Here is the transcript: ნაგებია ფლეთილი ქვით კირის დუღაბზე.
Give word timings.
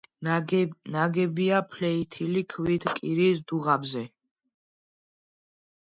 ნაგებია 0.95 1.59
ფლეთილი 1.75 2.43
ქვით 2.55 2.89
კირის 3.01 3.45
დუღაბზე. 3.53 4.05